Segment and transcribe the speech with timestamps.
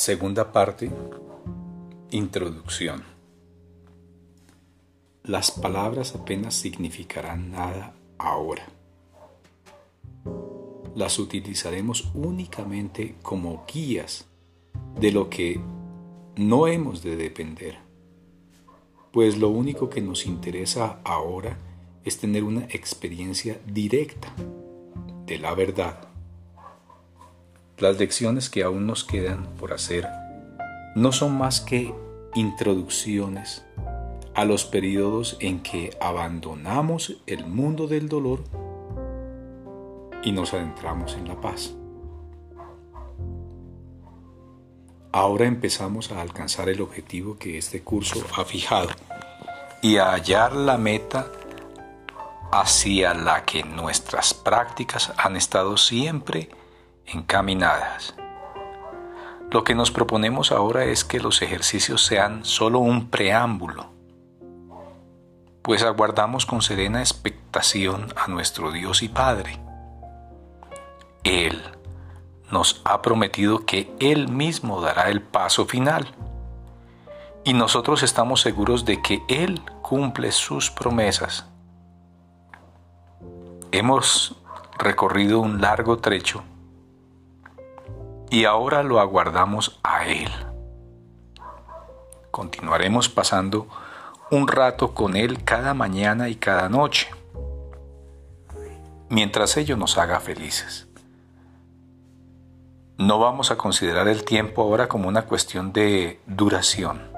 [0.00, 0.90] Segunda parte.
[2.10, 3.04] Introducción.
[5.24, 8.66] Las palabras apenas significarán nada ahora.
[10.94, 14.24] Las utilizaremos únicamente como guías
[14.98, 15.60] de lo que
[16.34, 17.76] no hemos de depender,
[19.12, 21.58] pues lo único que nos interesa ahora
[22.06, 24.32] es tener una experiencia directa
[25.26, 26.09] de la verdad
[27.80, 30.06] las lecciones que aún nos quedan por hacer
[30.94, 31.94] no son más que
[32.34, 33.64] introducciones
[34.34, 38.44] a los periodos en que abandonamos el mundo del dolor
[40.22, 41.74] y nos adentramos en la paz.
[45.12, 48.90] Ahora empezamos a alcanzar el objetivo que este curso ha fijado
[49.82, 51.32] y a hallar la meta
[52.52, 56.50] hacia la que nuestras prácticas han estado siempre
[57.12, 58.14] encaminadas.
[59.50, 63.90] Lo que nos proponemos ahora es que los ejercicios sean solo un preámbulo,
[65.62, 69.58] pues aguardamos con serena expectación a nuestro Dios y Padre.
[71.24, 71.60] Él
[72.50, 76.14] nos ha prometido que Él mismo dará el paso final,
[77.42, 81.46] y nosotros estamos seguros de que Él cumple sus promesas.
[83.72, 84.36] Hemos
[84.78, 86.44] recorrido un largo trecho
[88.30, 90.30] y ahora lo aguardamos a Él.
[92.30, 93.66] Continuaremos pasando
[94.30, 97.08] un rato con Él cada mañana y cada noche,
[99.08, 100.86] mientras ello nos haga felices.
[102.96, 107.10] No vamos a considerar el tiempo ahora como una cuestión de duración.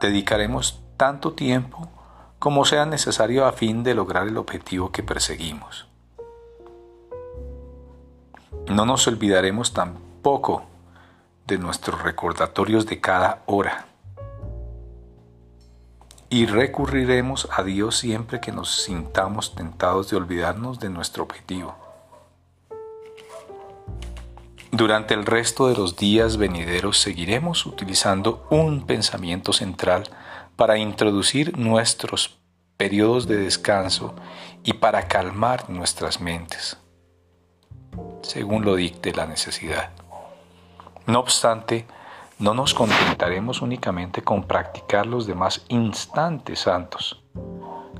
[0.00, 1.88] Dedicaremos tanto tiempo
[2.38, 5.89] como sea necesario a fin de lograr el objetivo que perseguimos.
[8.68, 10.64] No nos olvidaremos tampoco
[11.46, 13.86] de nuestros recordatorios de cada hora.
[16.28, 21.74] Y recurriremos a Dios siempre que nos sintamos tentados de olvidarnos de nuestro objetivo.
[24.70, 30.08] Durante el resto de los días venideros seguiremos utilizando un pensamiento central
[30.54, 32.38] para introducir nuestros
[32.76, 34.14] periodos de descanso
[34.62, 36.78] y para calmar nuestras mentes
[38.30, 39.90] según lo dicte la necesidad.
[41.06, 41.84] No obstante,
[42.38, 47.24] no nos contentaremos únicamente con practicar los demás instantes santos,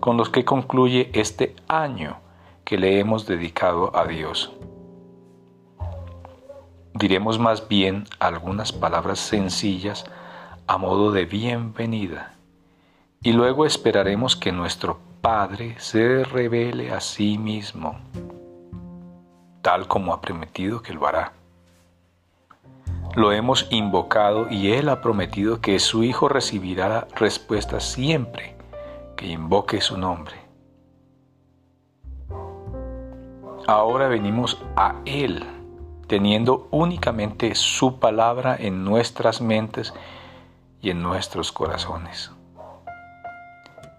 [0.00, 2.18] con los que concluye este año
[2.64, 4.52] que le hemos dedicado a Dios.
[6.92, 10.04] Diremos más bien algunas palabras sencillas
[10.66, 12.34] a modo de bienvenida,
[13.22, 17.98] y luego esperaremos que nuestro Padre se revele a sí mismo
[19.68, 21.32] tal como ha prometido que lo hará.
[23.14, 28.56] Lo hemos invocado y Él ha prometido que su Hijo recibirá respuesta siempre
[29.14, 30.36] que invoque su nombre.
[33.66, 35.44] Ahora venimos a Él,
[36.06, 39.92] teniendo únicamente su palabra en nuestras mentes
[40.80, 42.32] y en nuestros corazones.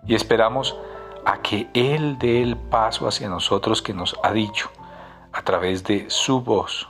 [0.07, 0.75] Y esperamos
[1.25, 4.71] a que Él dé el paso hacia nosotros que nos ha dicho,
[5.39, 6.89] a través de su voz,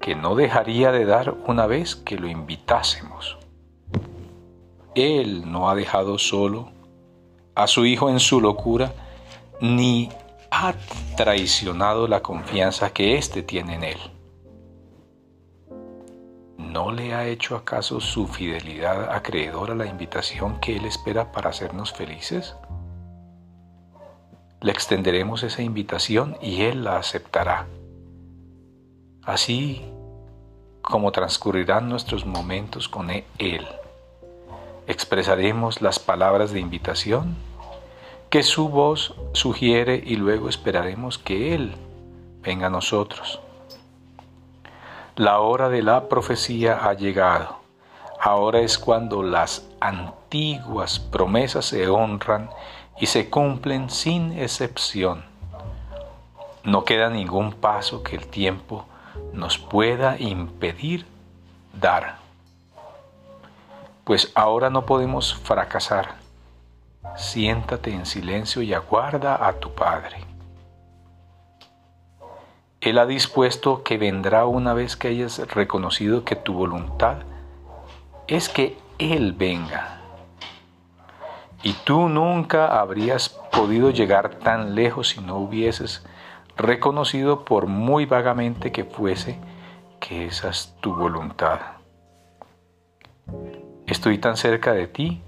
[0.00, 3.36] que no dejaría de dar una vez que lo invitásemos.
[4.94, 6.70] Él no ha dejado solo
[7.54, 8.94] a su Hijo en su locura,
[9.60, 10.08] ni
[10.50, 10.72] ha
[11.18, 13.98] traicionado la confianza que éste tiene en Él.
[16.56, 21.92] ¿No le ha hecho acaso su fidelidad acreedora la invitación que Él espera para hacernos
[21.92, 22.56] felices?
[24.64, 27.66] Le extenderemos esa invitación y Él la aceptará.
[29.22, 29.84] Así
[30.80, 33.68] como transcurrirán nuestros momentos con Él,
[34.86, 37.36] expresaremos las palabras de invitación
[38.30, 41.74] que su voz sugiere y luego esperaremos que Él
[42.40, 43.40] venga a nosotros.
[45.16, 47.58] La hora de la profecía ha llegado.
[48.18, 52.48] Ahora es cuando las antiguas promesas se honran
[52.98, 55.24] y se cumplen sin excepción.
[56.62, 58.86] No queda ningún paso que el tiempo
[59.32, 61.06] nos pueda impedir
[61.78, 62.16] dar.
[64.04, 66.14] Pues ahora no podemos fracasar.
[67.16, 70.18] Siéntate en silencio y aguarda a tu Padre.
[72.80, 77.18] Él ha dispuesto que vendrá una vez que hayas reconocido que tu voluntad
[78.26, 80.03] es que Él venga
[81.64, 86.04] y tú nunca habrías podido llegar tan lejos si no hubieses
[86.58, 89.38] reconocido por muy vagamente que fuese
[89.98, 91.60] que esa es tu voluntad.
[93.86, 95.22] Estoy tan cerca de ti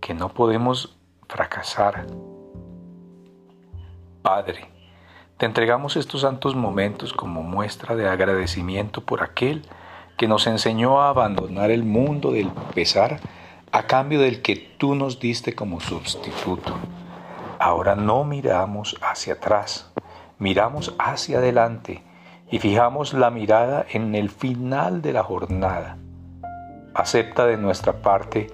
[0.00, 0.98] que no podemos
[1.28, 2.06] fracasar.
[4.20, 4.68] Padre,
[5.36, 9.62] te entregamos estos santos momentos como muestra de agradecimiento por aquel
[10.16, 13.20] que nos enseñó a abandonar el mundo del pesar
[13.72, 16.74] a cambio del que tú nos diste como sustituto.
[17.58, 19.90] Ahora no miramos hacia atrás,
[20.38, 22.02] miramos hacia adelante
[22.50, 25.96] y fijamos la mirada en el final de la jornada.
[26.94, 28.48] Acepta de nuestra parte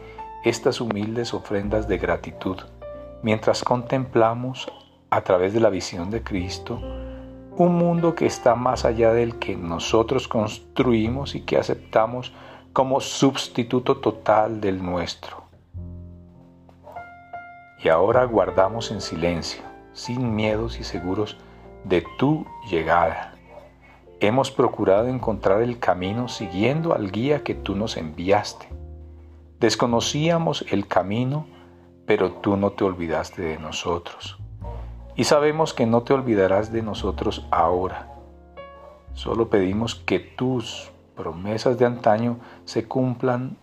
[0.44, 2.58] estas humildes ofrendas de gratitud
[3.22, 4.70] mientras contemplamos
[5.10, 6.80] a través de la visión de Cristo,
[7.56, 12.32] un mundo que está más allá del que nosotros construimos y que aceptamos
[12.78, 15.42] como sustituto total del nuestro.
[17.82, 21.38] Y ahora guardamos en silencio, sin miedos y seguros
[21.82, 23.34] de tu llegada.
[24.20, 28.68] Hemos procurado encontrar el camino siguiendo al guía que tú nos enviaste.
[29.58, 31.48] Desconocíamos el camino,
[32.06, 34.38] pero tú no te olvidaste de nosotros
[35.16, 38.06] y sabemos que no te olvidarás de nosotros ahora.
[39.14, 43.56] Solo pedimos que tus promesas de antaño se cumplan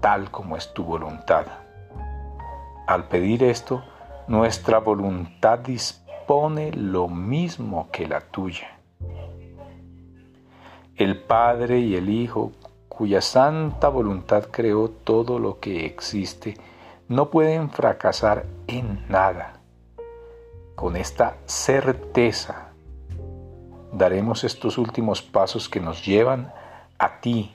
[0.00, 1.46] tal como es tu voluntad.
[2.86, 3.82] Al pedir esto,
[4.28, 8.78] nuestra voluntad dispone lo mismo que la tuya.
[10.94, 12.52] El Padre y el Hijo,
[12.88, 16.56] cuya santa voluntad creó todo lo que existe,
[17.08, 19.54] no pueden fracasar en nada
[20.76, 22.66] con esta certeza
[23.92, 26.65] daremos estos últimos pasos que nos llevan a
[27.20, 27.54] ti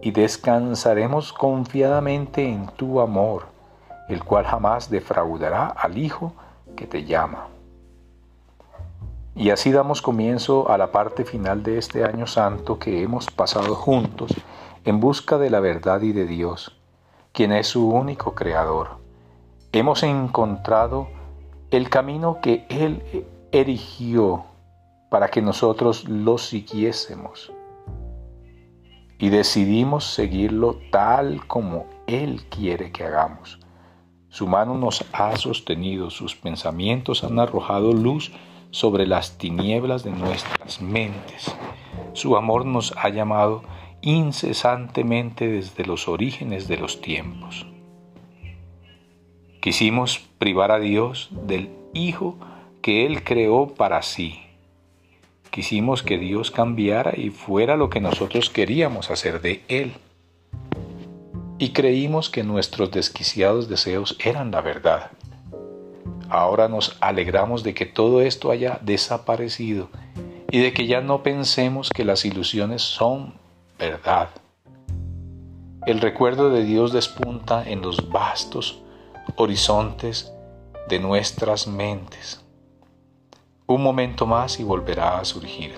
[0.00, 3.46] y descansaremos confiadamente en tu amor,
[4.08, 6.32] el cual jamás defraudará al Hijo
[6.76, 7.46] que te llama.
[9.34, 13.74] Y así damos comienzo a la parte final de este año santo que hemos pasado
[13.74, 14.34] juntos
[14.84, 16.76] en busca de la verdad y de Dios,
[17.32, 18.98] quien es su único creador.
[19.72, 21.08] Hemos encontrado
[21.70, 24.44] el camino que Él erigió
[25.08, 27.52] para que nosotros lo siguiésemos.
[29.22, 33.60] Y decidimos seguirlo tal como Él quiere que hagamos.
[34.30, 38.32] Su mano nos ha sostenido, sus pensamientos han arrojado luz
[38.72, 41.54] sobre las tinieblas de nuestras mentes.
[42.14, 43.62] Su amor nos ha llamado
[44.00, 47.64] incesantemente desde los orígenes de los tiempos.
[49.60, 52.38] Quisimos privar a Dios del Hijo
[52.80, 54.40] que Él creó para sí.
[55.52, 59.92] Quisimos que Dios cambiara y fuera lo que nosotros queríamos hacer de Él.
[61.58, 65.10] Y creímos que nuestros desquiciados deseos eran la verdad.
[66.30, 69.90] Ahora nos alegramos de que todo esto haya desaparecido
[70.50, 73.34] y de que ya no pensemos que las ilusiones son
[73.78, 74.30] verdad.
[75.84, 78.80] El recuerdo de Dios despunta en los vastos
[79.36, 80.32] horizontes
[80.88, 82.42] de nuestras mentes.
[83.66, 85.74] Un momento más y volverá a surgir.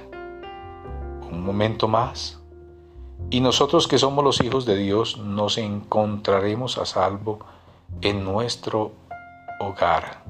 [1.30, 2.40] Un momento más
[3.30, 7.40] y nosotros que somos los hijos de Dios nos encontraremos a salvo
[8.00, 8.92] en nuestro
[9.60, 10.22] hogar,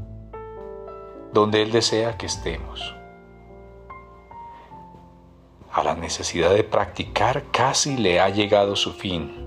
[1.32, 2.94] donde Él desea que estemos.
[5.72, 9.44] A la necesidad de practicar casi le ha llegado su fin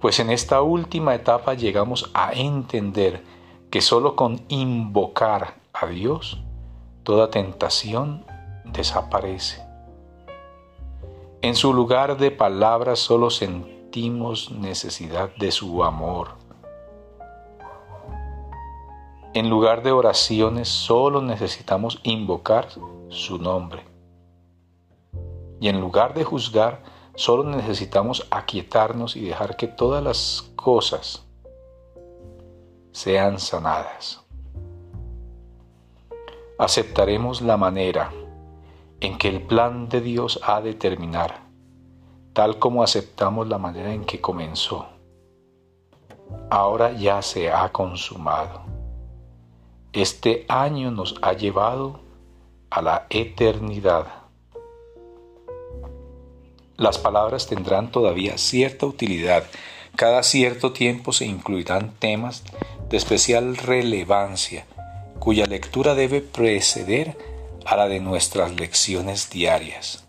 [0.00, 3.22] pues en esta última etapa llegamos a entender
[3.70, 6.40] que solo con invocar a Dios
[7.02, 8.24] toda tentación
[8.64, 9.62] desaparece.
[11.42, 16.36] En su lugar de palabras solo sentimos necesidad de su amor.
[19.32, 22.68] En lugar de oraciones solo necesitamos invocar
[23.08, 23.84] su nombre.
[25.60, 26.82] Y en lugar de juzgar,
[27.20, 31.22] Solo necesitamos aquietarnos y dejar que todas las cosas
[32.92, 34.19] sean sanadas.
[36.60, 38.12] Aceptaremos la manera
[39.00, 41.40] en que el plan de Dios ha de terminar,
[42.32, 44.86] tal como aceptamos la manera en que comenzó.
[46.50, 48.60] Ahora ya se ha consumado.
[49.92, 52.00] Este año nos ha llevado
[52.70, 54.20] a la eternidad
[56.80, 59.44] las palabras tendrán todavía cierta utilidad.
[59.96, 62.42] Cada cierto tiempo se incluirán temas
[62.88, 64.64] de especial relevancia,
[65.20, 67.16] cuya lectura debe preceder
[67.64, 70.08] a la de nuestras lecciones diarias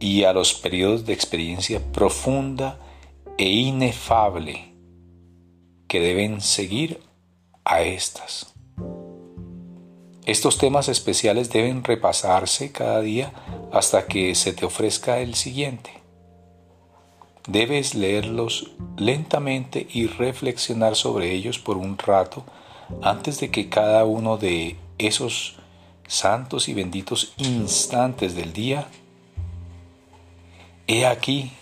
[0.00, 2.78] y a los periodos de experiencia profunda
[3.36, 4.72] e inefable
[5.88, 7.00] que deben seguir
[7.64, 8.54] a estas.
[10.24, 13.32] Estos temas especiales deben repasarse cada día
[13.72, 15.97] hasta que se te ofrezca el siguiente.
[17.48, 22.44] Debes leerlos lentamente y reflexionar sobre ellos por un rato
[23.02, 25.56] antes de que cada uno de esos
[26.06, 28.86] santos y benditos instantes del día,
[30.86, 31.52] he aquí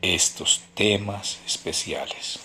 [0.00, 2.40] estos temas especiales.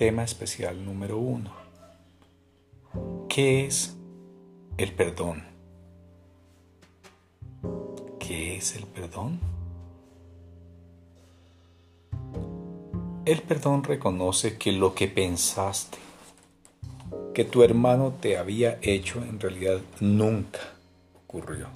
[0.00, 1.52] Tema especial número uno.
[3.28, 3.98] ¿Qué es
[4.78, 5.42] el perdón?
[8.18, 9.38] ¿Qué es el perdón?
[13.26, 15.98] El perdón reconoce que lo que pensaste
[17.34, 20.60] que tu hermano te había hecho en realidad nunca
[21.26, 21.66] ocurrió.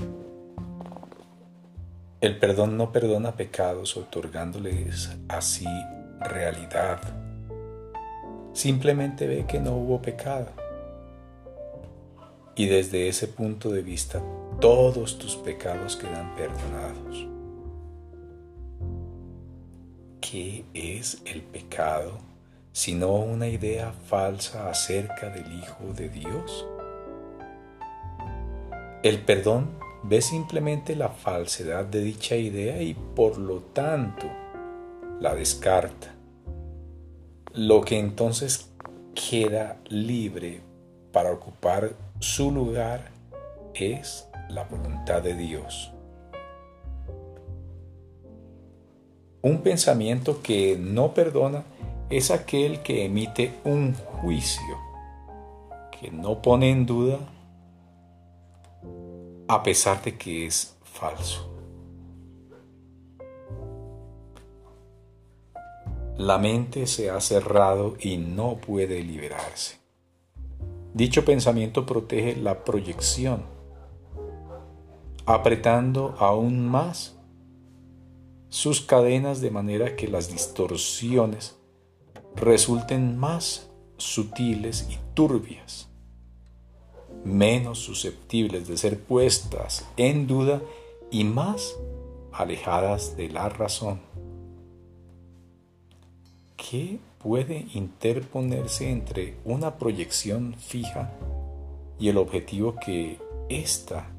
[2.22, 5.66] El perdón no perdona pecados otorgándoles así
[6.20, 7.23] realidad
[8.54, 10.46] simplemente ve que no hubo pecado.
[12.56, 14.22] Y desde ese punto de vista
[14.60, 17.26] todos tus pecados quedan perdonados.
[20.20, 22.18] ¿Qué es el pecado
[22.72, 26.66] sino una idea falsa acerca del Hijo de Dios?
[29.02, 29.70] El perdón
[30.04, 34.26] ve simplemente la falsedad de dicha idea y por lo tanto
[35.20, 36.13] la descarta
[37.54, 38.68] lo que entonces
[39.14, 40.60] queda libre
[41.12, 43.12] para ocupar su lugar
[43.74, 45.92] es la voluntad de Dios.
[49.42, 51.62] Un pensamiento que no perdona
[52.10, 54.76] es aquel que emite un juicio,
[55.92, 57.20] que no pone en duda
[59.46, 61.53] a pesar de que es falso.
[66.16, 69.78] La mente se ha cerrado y no puede liberarse.
[70.92, 73.42] Dicho pensamiento protege la proyección,
[75.26, 77.16] apretando aún más
[78.48, 81.56] sus cadenas de manera que las distorsiones
[82.36, 85.88] resulten más sutiles y turbias,
[87.24, 90.62] menos susceptibles de ser puestas en duda
[91.10, 91.74] y más
[92.30, 94.13] alejadas de la razón.
[96.74, 101.12] ¿Qué puede interponerse entre una proyección fija
[102.00, 104.10] y el objetivo que ésta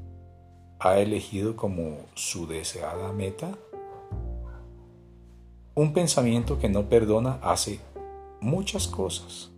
[0.78, 3.58] ha elegido como su deseada meta?
[5.74, 7.78] Un pensamiento que no perdona hace
[8.40, 9.50] muchas cosas.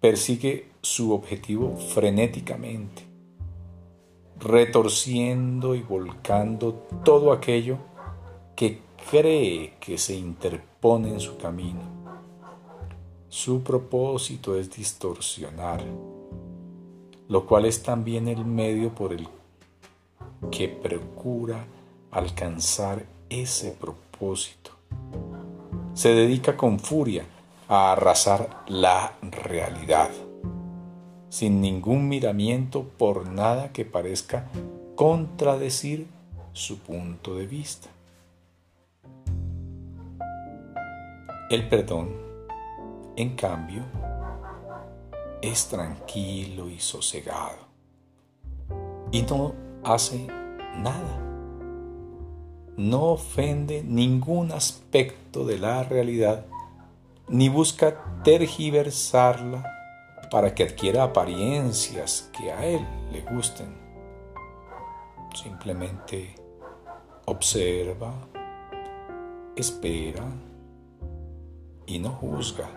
[0.00, 3.02] Persigue su objetivo frenéticamente,
[4.38, 6.74] retorciendo y volcando
[7.04, 7.76] todo aquello
[8.54, 11.80] que cree que se interpone en su camino.
[13.28, 15.84] Su propósito es distorsionar,
[17.28, 19.28] lo cual es también el medio por el
[20.50, 21.64] que procura
[22.10, 24.72] alcanzar ese propósito.
[25.94, 27.24] Se dedica con furia
[27.68, 30.10] a arrasar la realidad,
[31.28, 34.48] sin ningún miramiento por nada que parezca
[34.96, 36.08] contradecir
[36.52, 37.88] su punto de vista.
[41.50, 42.14] El perdón,
[43.16, 43.82] en cambio,
[45.42, 47.58] es tranquilo y sosegado
[49.10, 50.28] y no hace
[50.76, 51.18] nada.
[52.76, 56.46] No ofende ningún aspecto de la realidad
[57.26, 59.64] ni busca tergiversarla
[60.30, 63.74] para que adquiera apariencias que a él le gusten.
[65.34, 66.32] Simplemente
[67.24, 68.14] observa,
[69.56, 70.22] espera,
[71.90, 72.70] y no juzga.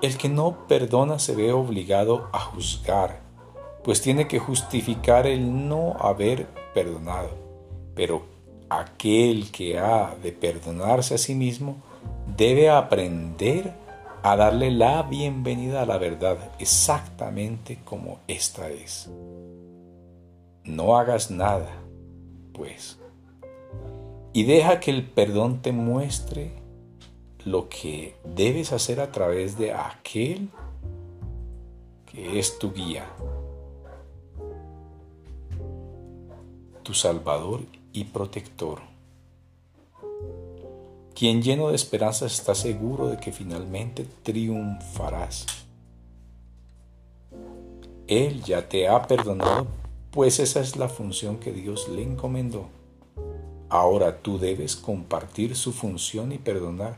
[0.00, 3.20] El que no perdona se ve obligado a juzgar,
[3.82, 7.30] pues tiene que justificar el no haber perdonado.
[7.96, 8.22] Pero
[8.70, 11.76] aquel que ha de perdonarse a sí mismo
[12.36, 13.72] debe aprender
[14.22, 19.10] a darle la bienvenida a la verdad exactamente como ésta es.
[20.62, 21.70] No hagas nada,
[22.52, 22.98] pues,
[24.32, 26.52] y deja que el perdón te muestre
[27.44, 30.48] lo que debes hacer a través de aquel
[32.06, 33.06] que es tu guía,
[36.82, 37.60] tu salvador
[37.92, 38.80] y protector.
[41.18, 45.46] quien lleno de esperanza está seguro de que finalmente triunfarás.
[48.06, 49.66] Él ya te ha perdonado,
[50.12, 52.68] pues esa es la función que Dios le encomendó.
[53.68, 56.96] Ahora tú debes compartir su función y perdonar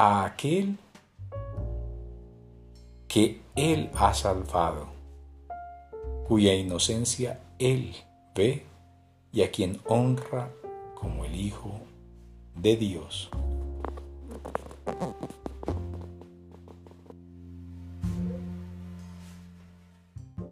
[0.00, 0.78] a aquel
[3.08, 4.86] que Él ha salvado,
[6.28, 7.96] cuya inocencia Él
[8.32, 8.64] ve
[9.32, 10.52] y a quien honra
[10.94, 11.80] como el Hijo
[12.54, 13.28] de Dios.